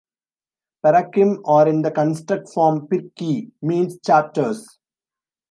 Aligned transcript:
"Perakim", 0.83 1.41
or 1.45 1.67
in 1.67 1.83
the 1.83 1.91
construct 1.91 2.49
form 2.49 2.87
"pirkei", 2.87 3.51
means 3.61 3.99
"chapters. 4.03 4.65